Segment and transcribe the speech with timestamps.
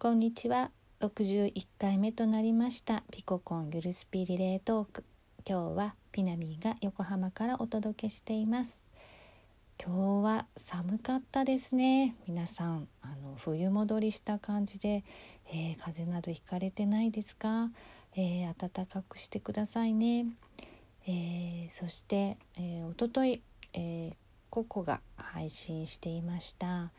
[0.00, 0.70] こんにちは。
[1.00, 3.02] 61回目となりました。
[3.10, 5.04] ピココンゆるスピリレートーク。
[5.44, 8.86] 今日はピナミーが横浜からお届けしています。
[9.84, 12.14] 今日は寒かったですね。
[12.28, 15.02] 皆さんあの冬戻りした感じで、
[15.50, 17.68] えー、風邪などひかれてないですか、
[18.14, 20.26] えー、暖かくしてくださいね、
[21.08, 23.42] えー、そして、えー、おととい、
[23.72, 24.14] えー、
[24.48, 26.92] ココが配信していました。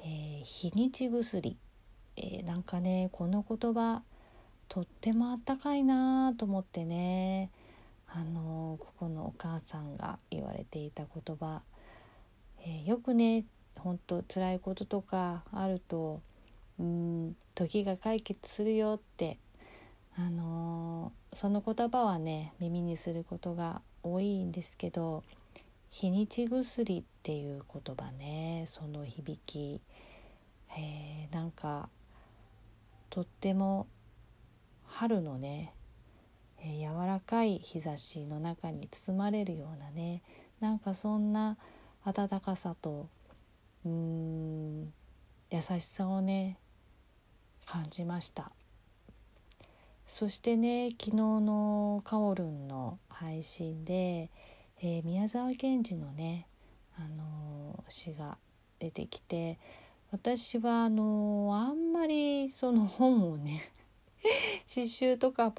[0.00, 1.56] えー、日にち薬、
[2.20, 4.02] えー、なんかねこの言葉
[4.68, 7.50] とってもあったかいなと思ってね。
[8.10, 11.60] あのここのお母さんが言われていた言葉、
[12.62, 13.44] えー、よくね
[13.76, 16.22] 本当辛いこととかあると
[16.80, 19.38] うん時が解決するよって。
[20.20, 25.22] あのその言葉はね耳にすることが多いんですけど
[25.90, 29.80] 日にち薬っていう言葉ねその響き、
[30.76, 31.88] えー、なんか
[33.10, 33.86] とっても
[34.84, 35.74] 春のね、
[36.58, 40.22] えー、柔らかい日差しの中に包まれるようなね
[40.60, 41.56] なんかそんな
[42.04, 43.08] 温かさと
[43.84, 44.92] うーん
[45.50, 46.58] 優しさをね
[47.66, 48.50] 感じました。
[50.06, 54.30] そしてね昨日のカオルンの配信で
[54.80, 56.46] えー、宮沢賢治のね、
[56.96, 58.38] あのー、詩が
[58.78, 59.58] 出てきて
[60.10, 63.70] 私はあの、あんまりその本をね
[64.64, 65.54] 詩集とかも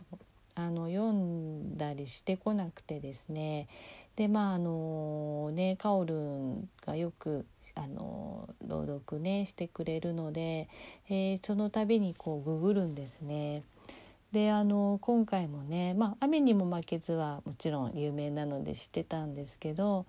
[0.55, 3.67] あの読んだりしてこなくてですね
[4.15, 10.67] でまああのねカオルンがよくあの朗読ねしてくれるので、
[11.07, 13.63] えー、その度にこうググるんですね。
[14.33, 20.05] であの今回もね、まあ、雨にも負けずはもちろん有名なので知ってたんですけど、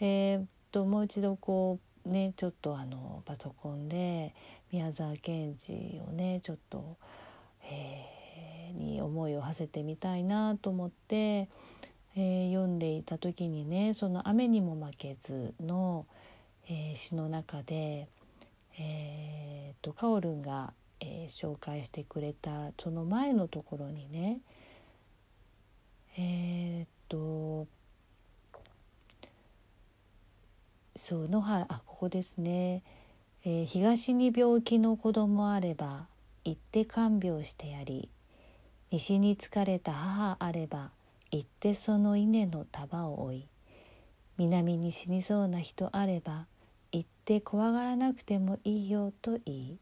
[0.00, 4.34] えー、ともう一度こうねちょっとあのパソコンで
[4.72, 6.96] 宮沢賢治をねちょっと、
[7.62, 16.06] えー、に思いを馳せてみたいなと思って、えー、読んでいた時にねその「雨にも負けずの」
[16.66, 18.08] えー、詩の中で、
[18.78, 24.38] えーと、とカオルンがえー、紹介してくれたその前のところにね
[26.16, 27.66] えー、っと
[30.96, 32.82] そう野原あここですね、
[33.44, 36.06] えー、東に病気の子供あれば
[36.44, 38.08] 行って看病してやり
[38.92, 40.90] 西に疲れた母あれば
[41.32, 43.48] 行ってその稲の束を追い
[44.38, 46.46] 南に死にそうな人あれば
[46.92, 49.78] 行って怖がらなくてもいいよと言い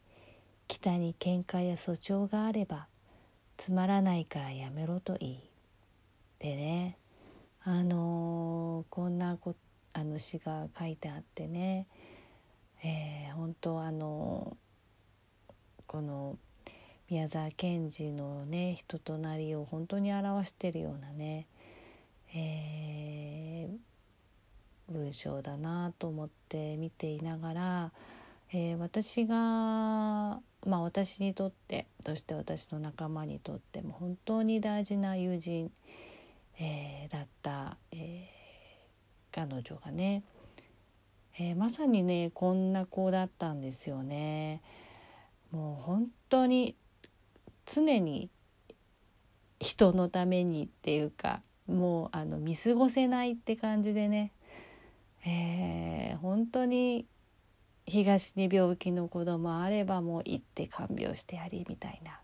[0.67, 2.87] 北に喧嘩や訴訟があれば
[3.59, 5.41] つまらないからやめろといい。
[6.39, 6.97] でね
[7.65, 9.59] あのー、こんなこと
[9.93, 11.87] あの詩が書いてあってね、
[12.83, 14.57] えー、本当あの、
[15.87, 16.39] この
[17.11, 21.47] 宮沢賢治のね人となりを本当に表してるようなね、
[22.35, 27.93] えー、文章だなと思って見ていながら、
[28.51, 30.41] えー、私がま
[30.79, 35.71] あ私にとってそして私の仲間にとっても本当に大事な友人、
[36.59, 38.42] えー、だった、えー、
[39.47, 40.23] 彼女がね、
[41.39, 44.63] えー、まさにねこんな子だったんですよね。
[45.51, 46.77] もう本当に
[47.67, 48.31] 常に
[49.61, 54.33] 人のためにっていうかもうあの見過ごせないって感じでね、
[55.27, 57.07] えー、本当に
[57.87, 62.21] 東に病気の子供あればもう行って看病してやりみたいな。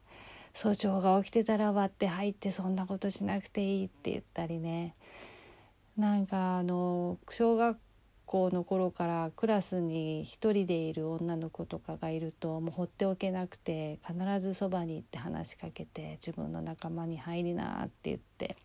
[0.54, 4.96] 訴訟が起きてたら割って入ってそんなことしなくていいって言ったりね。
[5.98, 7.76] なんかあの小学
[8.24, 18.56] 校の頃からクラスに一人でいる女の子とかがいるともう放っておけなくて必ずそばに行って話しかけて自分の仲間に入りなって言って。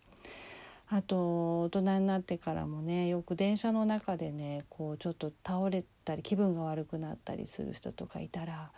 [0.86, 8.70] あと大人になってからもねよく電車の中でねこうちょっと倒れたり気分が悪くなったりする人とかいたら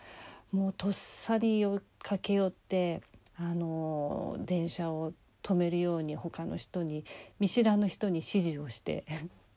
[0.52, 1.66] もうとっさに
[1.98, 3.02] 駆け寄って
[3.36, 5.12] あの電車を
[5.46, 7.04] 止めるように他の人に
[7.38, 9.04] 見知らぬ人に指示をして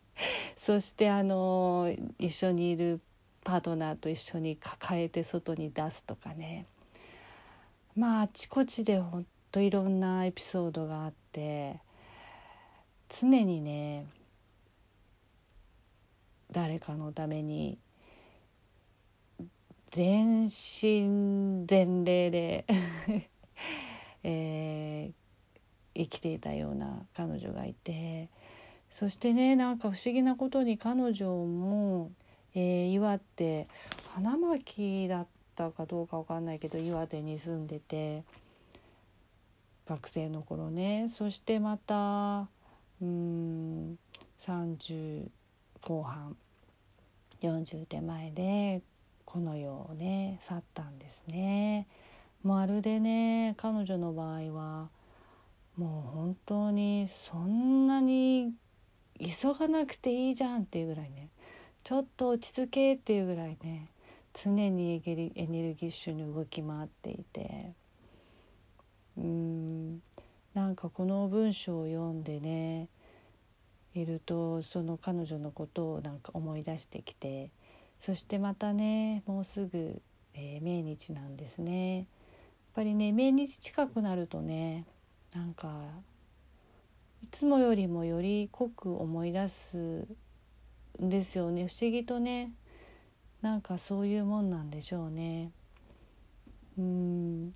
[0.55, 3.01] そしてあの一緒にいる
[3.43, 6.67] パートナーと一緒に抱えて外に出すとかね。
[7.95, 11.79] まああちこちでほんといろんなエピソードがあって
[13.09, 14.05] 常にね
[16.51, 17.79] 誰かのために
[19.89, 22.65] 全身全霊で
[24.21, 25.18] えー、
[25.99, 28.29] 生きていたような彼女がいて
[28.89, 32.11] そしてねなんか不思議なことに彼女も、
[32.55, 33.67] えー、岩って
[34.13, 38.23] 花巻だったかどうかわかんないけど岩手に住んでて
[39.87, 42.47] 学生の頃ねそしてまた
[43.01, 43.97] うん
[44.41, 45.27] 30
[45.81, 46.37] 後半
[47.41, 48.81] 40手前で
[49.25, 51.87] この世をね去ったんですね。
[52.41, 54.87] まるでね彼女の場合は
[55.79, 58.51] もう本当にそんなに
[59.17, 61.29] 急がなくていいじゃんっていうぐらいね
[61.85, 63.87] ちょっと落ち着けっていうぐらいね
[64.33, 67.71] 常にエネルギッシュに動き回っていて
[69.17, 70.01] うん
[70.53, 72.89] なんかこの文章を読んでね
[73.95, 77.51] いるとその彼女のことをなんか思い出してきて
[78.01, 80.01] そしてまたねもうすぐ、
[80.33, 81.97] えー、命日なんですね。
[81.97, 82.05] やっ
[82.75, 84.85] ぱりね命日近くなるとね
[85.33, 85.81] なんか
[87.23, 90.07] いつもよりもより濃く思い出す
[91.01, 92.51] んですよね不思議とね
[93.41, 95.51] なんかそういうもんなんでしょうね。
[96.77, 97.53] うん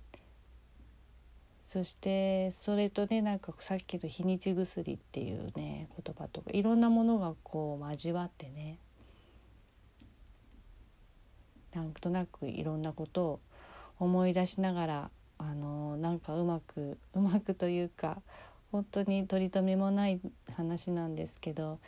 [1.66, 8.78] そしてそれとねなんかさっきの日にち薬っていうね言葉とかいろんなものがこう交わってね
[11.74, 13.40] なんとなくいろんなことを
[13.98, 18.22] 思い出しながらあのなんかうまくうまくというか
[18.72, 20.20] 本当に取り留めもない
[20.56, 21.78] 話なんですけど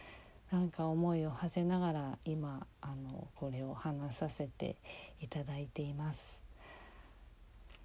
[0.50, 4.76] なんか思いを馳せながら今あのこれを話させて
[5.20, 6.40] いただいています。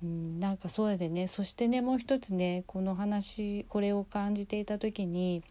[0.04, 5.44] うんなんかそうやでねそしてねもう一つねこの話これを感じていた時に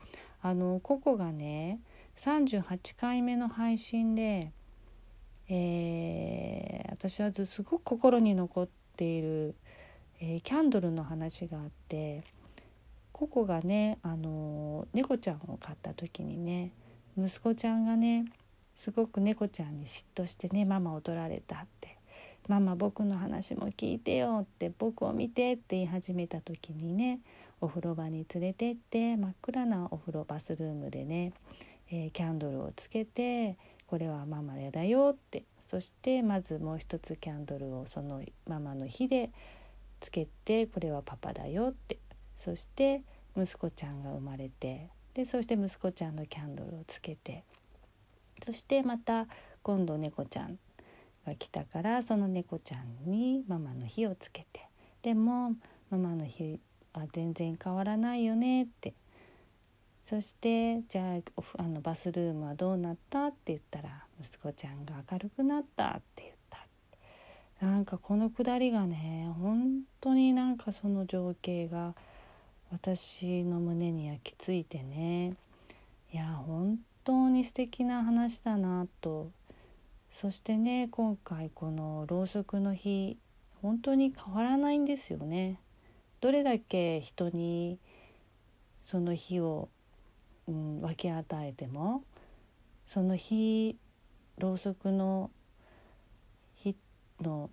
[0.42, 1.80] あのココがね
[2.16, 4.52] 38回目の配信で、
[5.48, 9.54] えー、私はすごく心に残っている、
[10.22, 12.24] えー、キャンドルの話があって
[13.12, 16.72] ココがねあの猫ちゃんを飼った時にね
[17.18, 18.26] 息子ちゃんがね
[18.76, 21.96] すごく猫ちゃんに嫉妬してねママを取られたって
[22.48, 27.20] 「ママ僕の話も聞いてよ」って「僕を見て」って言い始めた時にね
[27.62, 31.32] お風呂場に連れてって真っ暗なお風呂バスルームでね、
[31.90, 33.56] えー、キャンドルをつけて
[33.86, 39.30] 「これはママやだよ」ってそしてまずもう一つキャンドルをそのママの火で
[40.00, 41.98] つけて「これはパパだよ」って。
[42.38, 43.02] そして
[43.36, 47.44] 息子ちゃんが生まれてでそして息子ちゃんのキャンドルをつけて。
[48.42, 49.26] そしてまた
[49.62, 50.58] 今度猫ちゃん
[51.26, 54.68] が来たからその猫ちゃんにママの火をつけて。
[55.02, 55.54] でも
[55.90, 56.58] ママの火
[56.94, 58.94] は全然変わらないよねって。
[60.06, 61.18] そしてじゃ
[61.58, 66.29] ああのバスルームはどうなったって言ったら息子ちゃんが明るくなったって
[67.60, 71.94] なんかこのくだりがね本当になんかその情景が
[72.72, 75.34] 私の胸に焼き付いてね
[76.12, 79.30] いや本当に素敵な話だなと
[80.10, 83.18] そしてね今回このろうそくの日
[83.60, 85.58] 本当に変わらないんですよね。
[86.22, 87.78] どれだけ人に
[88.86, 89.68] その日を、
[90.48, 92.02] うん、分け与えても
[92.86, 93.76] その日
[94.38, 95.30] ろうそくの
[97.20, 97.50] の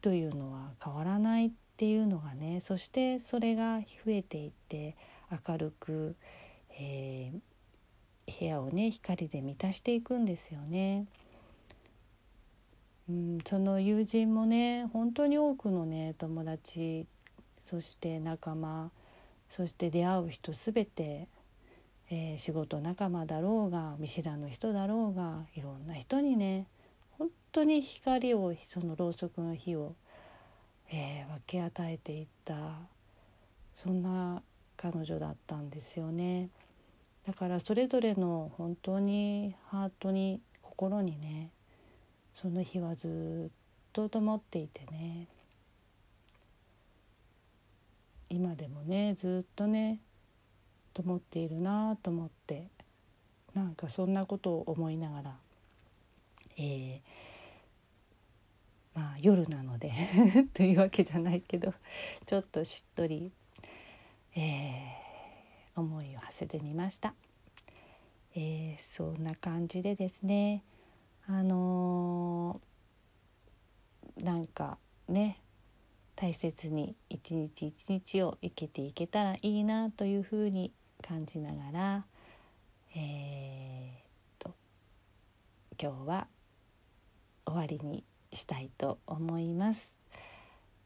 [0.00, 4.96] というのは変わらないっていうのがねそしてそれが増えていって
[5.46, 6.16] 明るく、
[6.78, 11.06] えー、部屋をね光で満たしていくんですよね。
[13.08, 17.06] うん、その友人もね本当に多くのね友達
[17.64, 18.90] そして仲間
[19.48, 21.28] そして出会う人全て、
[22.10, 26.66] えー、仕事仲間だろうが見知らぬ人だろうがいろんな人にね
[27.18, 29.94] 本当に光をそのろうそくの火を
[30.90, 32.54] えー、分け与えていった
[33.74, 34.42] そんな
[34.76, 36.48] 彼女だったんですよね。
[37.26, 41.50] だからそれぞれの本当にハートに心にね
[42.34, 43.52] その日はずっ
[43.92, 45.26] と灯っていてね
[48.28, 49.98] 今でもねずっとね
[50.94, 52.68] 灯っているなと思って
[53.54, 55.36] なんかそんなことを思いながら、
[56.56, 59.92] えー、まあ夜なので
[60.54, 61.74] というわけじゃないけど
[62.24, 63.32] ちょっとしっとり、
[64.34, 67.14] えー、思いを馳せてみました、
[68.34, 70.62] えー、そんな感じでですね
[71.26, 75.40] あのー、なんかね
[76.14, 80.72] 大切に一日一日を生きていけたらいいなというふうに
[81.02, 82.06] 感じながら
[82.98, 84.54] えー、と
[85.78, 86.26] 今日は
[87.46, 89.92] 終わりにしたいと思います。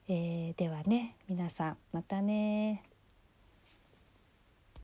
[0.08, 2.82] えー、ではね皆さんまたね